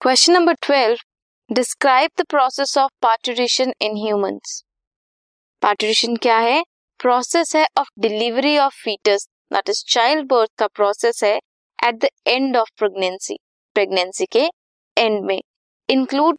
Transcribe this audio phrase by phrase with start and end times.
[0.00, 0.98] Question number twelve
[1.50, 4.62] describe the process of parturition in humans
[5.62, 6.62] parturition क्या है?
[7.00, 11.34] Process है of delivery of foetus that is child birth का process है
[11.78, 13.38] at the end of pregnancy
[13.76, 14.48] pregnancy के
[14.96, 15.40] end में.
[15.88, 16.38] Include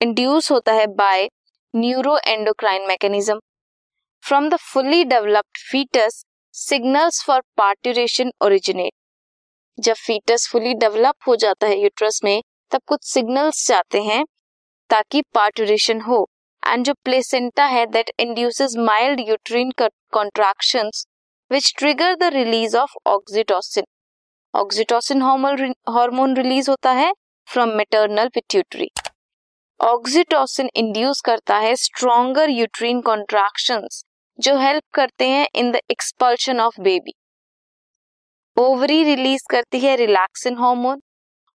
[0.00, 1.28] induce होता है by
[2.26, 3.38] neuroendocrine mechanism
[4.24, 6.22] from the fully developed foetus
[6.54, 8.92] signals for parturition originate
[9.78, 12.40] जब foetus fully develop हो जाता है यूट्रस में
[12.72, 14.24] तब कुछ सिग्नल्स जाते हैं
[14.90, 16.26] ताकि पार्टूरेशन हो।
[16.62, 19.70] एंड जो प्लेसेंटा है that induces mild uterine
[20.12, 21.06] contractions
[21.50, 23.84] which trigger the release of oxytocin
[24.54, 27.12] oxytocin hormone release होता है
[27.48, 28.88] from maternal pituitary
[29.80, 34.02] oxytocin induce करता है स्ट्रॉन्गर यूट्रीन कॉन्ट्रैक्शंस
[34.38, 37.12] जो हेल्प करते हैं in the expulsion of baby
[38.56, 41.00] ovary release करती है रिलैक्सिन हार्मोन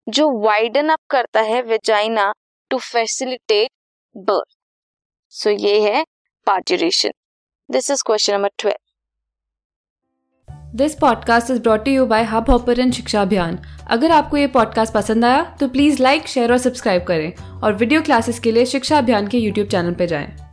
[0.09, 2.35] जो वाइडन अप करता है vagina
[2.71, 3.71] to facilitate
[4.17, 4.57] birth
[5.29, 6.05] so ये है
[6.47, 7.11] parturition
[7.71, 8.79] this is question number twelve
[10.77, 15.25] this podcast is brought you by Hub Hopper Shiksha Abhiyan अगर आपको ये पॉडकास्ट पसंद
[15.25, 19.29] आया तो प्लीज़ लाइक शेयर और सब्सक्राइब करें और वीडियो क्लासेस के लिए शिक्षा अभियान
[19.29, 20.52] के यूट्यूब चैनल पर जाएँ।